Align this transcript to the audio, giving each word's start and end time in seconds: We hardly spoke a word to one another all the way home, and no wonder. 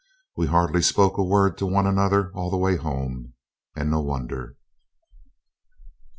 We 0.35 0.47
hardly 0.47 0.81
spoke 0.81 1.19
a 1.19 1.23
word 1.23 1.59
to 1.59 1.67
one 1.67 1.85
another 1.85 2.31
all 2.33 2.49
the 2.49 2.57
way 2.57 2.75
home, 2.75 3.33
and 3.75 3.91
no 3.91 4.01
wonder. 4.01 4.57